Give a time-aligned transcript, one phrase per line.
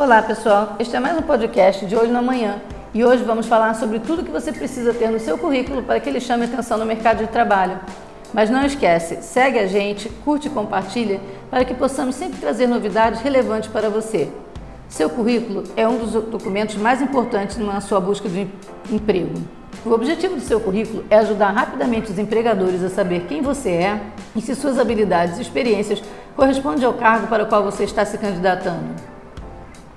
[0.00, 2.62] Olá pessoal, este é mais um podcast de hoje na manhã
[2.94, 6.08] e hoje vamos falar sobre tudo que você precisa ter no seu currículo para que
[6.08, 7.80] ele chame atenção no mercado de trabalho.
[8.32, 13.22] Mas não esquece, segue a gente, curte e compartilha para que possamos sempre trazer novidades
[13.22, 14.28] relevantes para você.
[14.88, 18.46] Seu currículo é um dos documentos mais importantes na sua busca de
[18.92, 19.34] emprego.
[19.84, 24.00] O objetivo do seu currículo é ajudar rapidamente os empregadores a saber quem você é
[24.36, 26.00] e se suas habilidades e experiências
[26.36, 29.17] correspondem ao cargo para o qual você está se candidatando.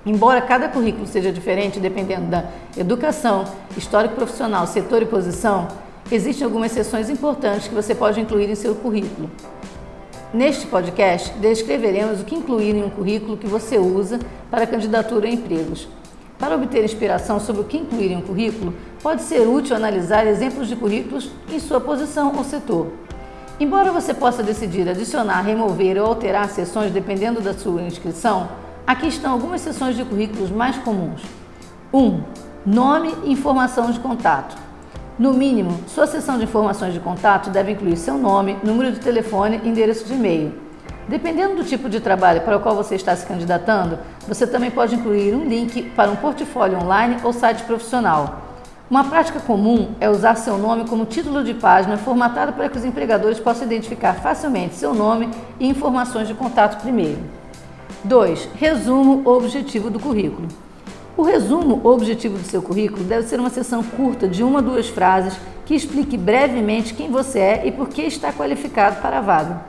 [0.06, 3.46] Embora cada currículo seja diferente dependendo da educação,
[3.78, 5.68] histórico profissional, setor e posição,
[6.12, 9.30] existem algumas seções importantes que você pode incluir em seu currículo.
[10.34, 14.18] Neste podcast, descreveremos o que incluir em um currículo que você usa
[14.50, 15.88] para candidatura a empregos.
[16.40, 20.68] Para obter inspiração sobre o que incluir em um currículo, pode ser útil analisar exemplos
[20.68, 22.88] de currículos em sua posição ou setor.
[23.60, 28.50] Embora você possa decidir adicionar, remover ou alterar seções dependendo da sua inscrição,
[28.86, 31.22] Aqui estão algumas seções de currículos mais comuns.
[31.94, 32.00] 1.
[32.00, 32.24] Um,
[32.66, 34.56] nome e informação de contato.
[35.20, 39.62] No mínimo, sua seção de informações de contato deve incluir seu nome, número de telefone
[39.64, 40.54] e endereço de e-mail.
[41.08, 44.96] Dependendo do tipo de trabalho para o qual você está se candidatando, você também pode
[44.96, 48.42] incluir um link para um portfólio online ou site profissional.
[48.90, 52.84] Uma prática comum é usar seu nome como título de página formatado para que os
[52.84, 57.41] empregadores possam identificar facilmente seu nome e informações de contato primeiro.
[58.04, 58.50] 2.
[58.56, 60.48] Resumo objetivo do currículo.
[61.18, 64.90] O resumo objetivo do seu currículo deve ser uma seção curta de uma ou duas
[64.90, 69.62] frases que explique brevemente quem você é e por que está qualificado para a vaga.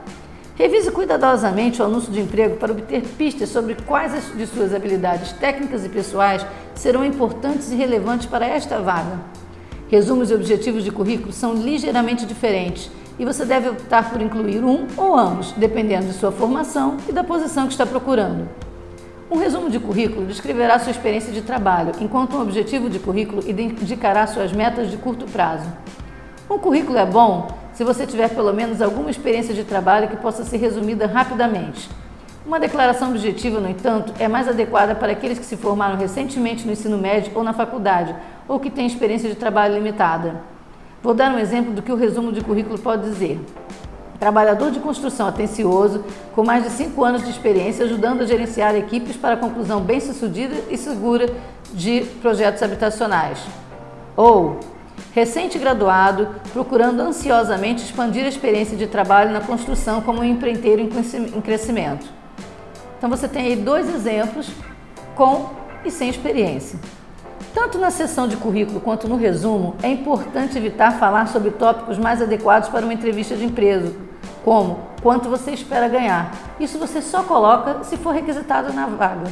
[0.55, 5.83] Revise cuidadosamente o anúncio de emprego para obter pistas sobre quais de suas habilidades técnicas
[5.83, 9.19] e pessoais serão importantes e relevantes para esta vaga.
[9.89, 14.87] Resumos e objetivos de currículo são ligeiramente diferentes e você deve optar por incluir um
[14.97, 18.47] ou ambos, dependendo de sua formação e da posição que está procurando.
[19.31, 24.27] Um resumo de currículo descreverá sua experiência de trabalho, enquanto um objetivo de currículo indicará
[24.27, 25.67] suas metas de curto prazo.
[26.49, 30.43] Um currículo é bom se você tiver pelo menos alguma experiência de trabalho que possa
[30.43, 31.89] ser resumida rapidamente.
[32.45, 36.73] Uma declaração objetiva, no entanto, é mais adequada para aqueles que se formaram recentemente no
[36.73, 38.13] ensino médio ou na faculdade,
[38.47, 40.41] ou que têm experiência de trabalho limitada.
[41.03, 43.37] Vou dar um exemplo do que o resumo de currículo pode dizer.
[44.17, 46.01] Trabalhador de construção atencioso,
[46.33, 50.55] com mais de 5 anos de experiência, ajudando a gerenciar equipes para a conclusão bem-sucedida
[50.69, 51.29] e segura
[51.73, 53.37] de projetos habitacionais.
[54.15, 54.61] Ou,
[55.13, 62.07] recente-graduado, procurando ansiosamente expandir a experiência de trabalho na construção como um empreiteiro em crescimento.
[62.97, 64.49] Então você tem aí dois exemplos
[65.15, 65.49] com
[65.83, 66.79] e sem experiência.
[67.53, 72.19] Tanto na sessão de currículo quanto no resumo, é importante evitar falar sobre tópicos mais
[72.19, 73.95] adequados para uma entrevista de emprego,
[74.43, 76.33] como quanto você espera ganhar.
[76.59, 79.31] Isso você só coloca se for requisitado na vaga.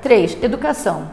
[0.00, 0.42] 3.
[0.42, 1.10] Educação.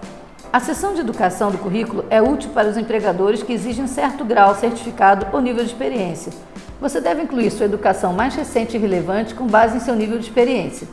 [0.51, 4.55] A seção de educação do currículo é útil para os empregadores que exigem certo grau,
[4.55, 6.31] certificado ou nível de experiência.
[6.79, 10.25] Você deve incluir sua educação mais recente e relevante com base em seu nível de
[10.25, 10.87] experiência.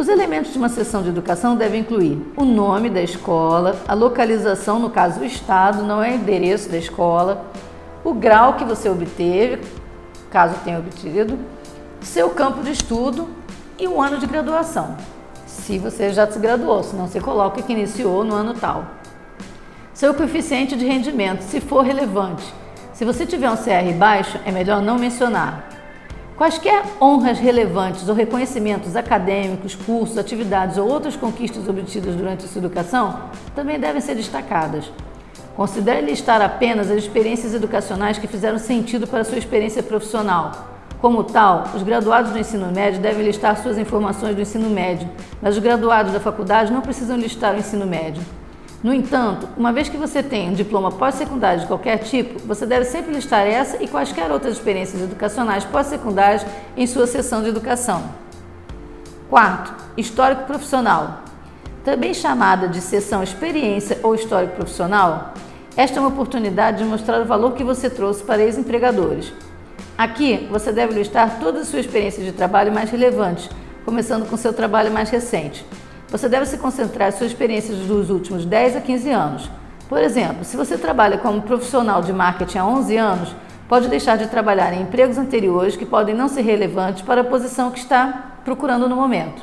[0.00, 4.78] Os elementos de uma sessão de educação devem incluir o nome da escola, a localização,
[4.78, 7.44] no caso o estado, não é o endereço da escola,
[8.02, 9.62] o grau que você obteve,
[10.30, 11.38] caso tenha obtido,
[12.00, 13.28] seu campo de estudo
[13.78, 14.96] e o ano de graduação,
[15.46, 18.86] se você já se graduou, senão você coloca que iniciou no ano tal.
[19.92, 22.54] Seu coeficiente de rendimento, se for relevante.
[22.94, 25.69] Se você tiver um CR baixo, é melhor não mencionar.
[26.40, 33.24] Quaisquer honras relevantes ou reconhecimentos acadêmicos, cursos, atividades ou outras conquistas obtidas durante sua educação
[33.54, 34.90] também devem ser destacadas.
[35.54, 40.66] Considere listar apenas as experiências educacionais que fizeram sentido para sua experiência profissional.
[40.98, 45.10] Como tal, os graduados do ensino médio devem listar suas informações do ensino médio,
[45.42, 48.22] mas os graduados da faculdade não precisam listar o ensino médio.
[48.82, 52.86] No entanto, uma vez que você tem um diploma pós-secundário de qualquer tipo, você deve
[52.86, 58.02] sempre listar essa e quaisquer outras experiências educacionais pós-secundárias em sua seção de educação.
[59.28, 61.24] Quarto, histórico profissional.
[61.84, 65.34] Também chamada de seção experiência ou histórico profissional,
[65.76, 69.30] esta é uma oportunidade de mostrar o valor que você trouxe para ex-empregadores.
[69.96, 73.50] Aqui, você deve listar todas as suas experiências de trabalho mais relevantes,
[73.84, 75.66] começando com seu trabalho mais recente.
[76.10, 79.50] Você deve se concentrar em suas experiências dos últimos 10 a 15 anos.
[79.88, 83.36] Por exemplo, se você trabalha como profissional de marketing há 11 anos,
[83.68, 87.70] pode deixar de trabalhar em empregos anteriores que podem não ser relevantes para a posição
[87.70, 89.42] que está procurando no momento.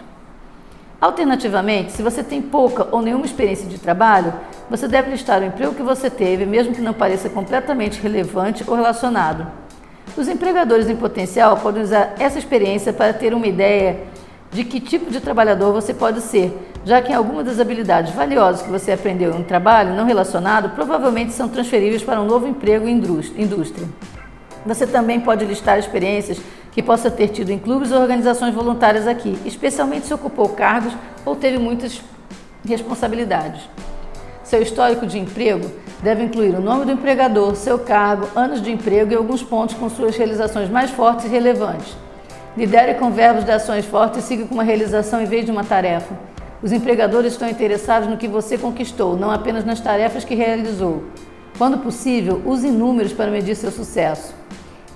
[1.00, 4.34] Alternativamente, se você tem pouca ou nenhuma experiência de trabalho,
[4.70, 8.76] você deve listar o emprego que você teve, mesmo que não pareça completamente relevante ou
[8.76, 9.48] relacionado.
[10.18, 14.00] Os empregadores em potencial podem usar essa experiência para ter uma ideia
[14.52, 18.70] de que tipo de trabalhador você pode ser, já que algumas das habilidades valiosas que
[18.70, 22.98] você aprendeu em um trabalho não relacionado provavelmente são transferíveis para um novo emprego em
[23.38, 23.88] indústria.
[24.66, 26.40] Você também pode listar experiências
[26.72, 30.94] que possa ter tido em clubes ou organizações voluntárias aqui, especialmente se ocupou cargos
[31.26, 32.02] ou teve muitas
[32.66, 33.68] responsabilidades.
[34.44, 35.70] Seu histórico de emprego
[36.02, 39.90] deve incluir o nome do empregador, seu cargo, anos de emprego e alguns pontos com
[39.90, 41.98] suas realizações mais fortes e relevantes.
[42.58, 45.64] Lidere com verbos de ações fortes e siga com uma realização em vez de uma
[45.64, 46.18] tarefa.
[46.60, 51.04] Os empregadores estão interessados no que você conquistou, não apenas nas tarefas que realizou.
[51.56, 54.34] Quando possível, use números para medir seu sucesso.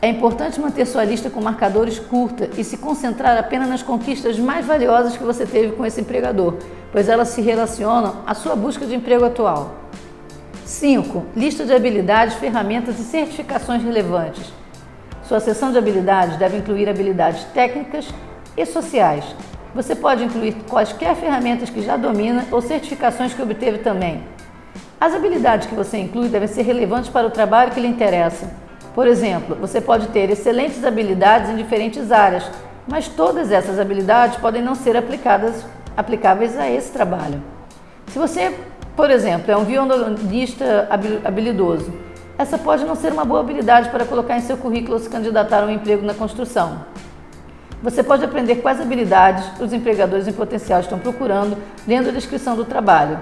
[0.02, 4.66] É importante manter sua lista com marcadores curta e se concentrar apenas nas conquistas mais
[4.66, 6.56] valiosas que você teve com esse empregador,
[6.92, 9.76] pois elas se relacionam à sua busca de emprego atual.
[10.66, 11.26] 5.
[11.36, 14.52] Lista de habilidades, ferramentas e certificações relevantes.
[15.32, 18.06] Sua seção de habilidades deve incluir habilidades técnicas
[18.58, 19.24] e sociais.
[19.74, 24.26] Você pode incluir quaisquer ferramentas que já domina ou certificações que obteve também.
[25.00, 28.52] As habilidades que você inclui devem ser relevantes para o trabalho que lhe interessa.
[28.94, 32.52] Por exemplo, você pode ter excelentes habilidades em diferentes áreas,
[32.86, 37.42] mas todas essas habilidades podem não ser aplicadas, aplicáveis a esse trabalho.
[38.08, 38.54] Se você,
[38.98, 40.90] por exemplo, é um violonista
[41.24, 42.11] habilidoso,
[42.42, 45.62] essa pode não ser uma boa habilidade para colocar em seu currículo ou se candidatar
[45.62, 46.84] a um emprego na construção.
[47.84, 51.56] Você pode aprender quais habilidades os empregadores em potencial estão procurando
[51.88, 53.20] lendo a descrição do trabalho.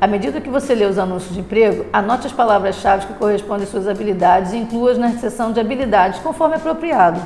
[0.00, 3.70] À medida que você lê os anúncios de emprego, anote as palavras-chave que correspondem às
[3.70, 7.20] suas habilidades e inclua-as na seção de habilidades, conforme apropriado.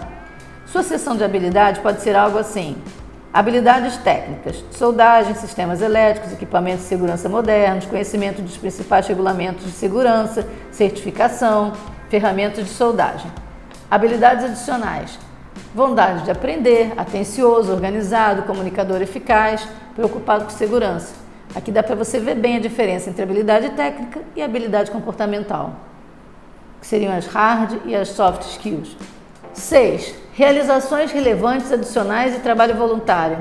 [0.66, 2.76] Sua seção de habilidades pode ser algo assim:
[3.32, 10.46] habilidades técnicas, soldagem, sistemas elétricos, equipamentos de segurança modernos, conhecimento dos principais regulamentos de segurança,
[10.70, 11.72] certificação,
[12.08, 13.30] ferramentas de soldagem.
[13.90, 15.18] Habilidades adicionais:
[15.74, 21.14] vontade de aprender, atencioso, organizado, comunicador eficaz, preocupado com segurança.
[21.54, 25.74] Aqui dá para você ver bem a diferença entre habilidade técnica e habilidade comportamental,
[26.80, 28.96] que seriam as hard e as soft skills.
[29.52, 30.14] 6.
[30.40, 33.40] Realizações relevantes adicionais e trabalho voluntário.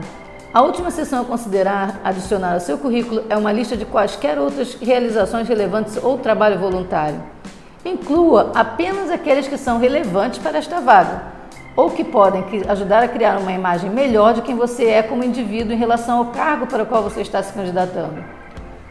[0.53, 4.73] A última seção a considerar adicionar ao seu currículo é uma lista de quaisquer outras
[4.73, 7.23] realizações relevantes ou trabalho voluntário.
[7.85, 11.21] Inclua apenas aqueles que são relevantes para esta vaga
[11.73, 15.71] ou que podem ajudar a criar uma imagem melhor de quem você é como indivíduo
[15.71, 18.21] em relação ao cargo para o qual você está se candidatando.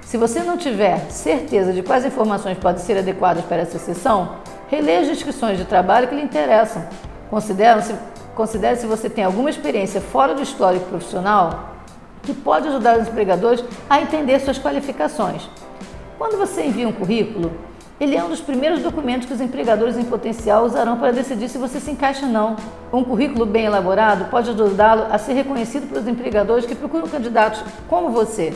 [0.01, 4.37] Se você não tiver certeza de quais informações podem ser adequadas para essa sessão,
[4.69, 6.83] releia as descrições de trabalho que lhe interessam.
[7.31, 7.95] Considere-se
[8.35, 11.75] considere se você tem alguma experiência fora do histórico profissional
[12.23, 15.49] que pode ajudar os empregadores a entender suas qualificações.
[16.17, 17.51] Quando você envia um currículo,
[18.01, 21.59] ele é um dos primeiros documentos que os empregadores em potencial usarão para decidir se
[21.59, 22.55] você se encaixa ou não.
[22.93, 28.11] Um currículo bem elaborado pode ajudá-lo a ser reconhecido pelos empregadores que procuram candidatos como
[28.11, 28.55] você.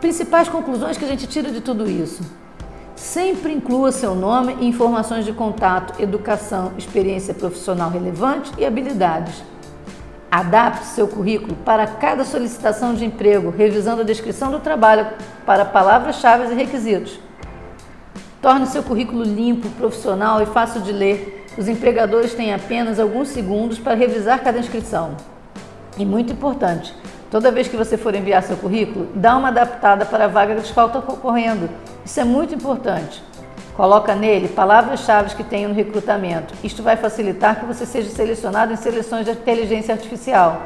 [0.00, 2.24] Principais conclusões que a gente tira de tudo isso.
[2.96, 9.42] Sempre inclua seu nome e informações de contato, educação, experiência profissional relevante e habilidades.
[10.30, 15.06] Adapte seu currículo para cada solicitação de emprego, revisando a descrição do trabalho
[15.44, 17.18] para palavras-chave e requisitos.
[18.40, 21.46] Torne seu currículo limpo, profissional e fácil de ler.
[21.58, 25.16] Os empregadores têm apenas alguns segundos para revisar cada inscrição.
[25.96, 26.94] E muito importante,
[27.30, 30.88] toda vez que você for enviar seu currículo, dá uma adaptada para a vaga qual
[30.88, 31.68] está concorrendo.
[32.04, 33.22] Isso é muito importante.
[33.76, 36.54] Coloca nele palavras-chave que tenham no recrutamento.
[36.62, 40.62] Isto vai facilitar que você seja selecionado em seleções de inteligência artificial.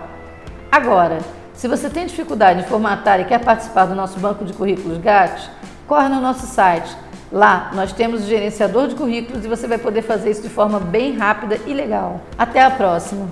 [0.70, 1.18] Agora,
[1.54, 5.50] se você tem dificuldade em formatar e quer participar do nosso banco de currículos GAT,
[5.86, 6.94] corre no nosso site
[7.30, 10.80] Lá nós temos o gerenciador de currículos e você vai poder fazer isso de forma
[10.80, 12.22] bem rápida e legal.
[12.38, 13.28] Até a próxima!